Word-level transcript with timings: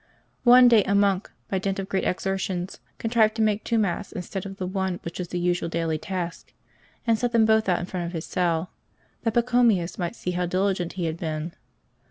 One 0.45 0.67
day 0.67 0.83
a 0.85 0.95
monk, 0.95 1.29
by 1.47 1.59
dint 1.59 1.77
of 1.77 1.87
great 1.87 2.05
exertions, 2.05 2.79
contrived 2.97 3.35
to 3.35 3.43
make 3.43 3.63
two 3.63 3.77
mats 3.77 4.11
instead 4.11 4.47
of 4.47 4.57
the 4.57 4.65
one 4.65 4.99
which 5.03 5.19
was 5.19 5.27
the 5.27 5.37
usual 5.37 5.69
daily 5.69 5.99
task, 5.99 6.53
and 7.05 7.19
set 7.19 7.33
them 7.33 7.45
both 7.45 7.69
out 7.69 7.79
in 7.81 7.85
front 7.85 8.07
of 8.07 8.13
his 8.13 8.25
cell, 8.25 8.71
that 9.21 9.35
Pachomius 9.35 9.99
might 9.99 10.15
see 10.15 10.31
how 10.31 10.47
diligent 10.47 10.93
he 10.93 11.05
had 11.05 11.17
been. 11.17 11.53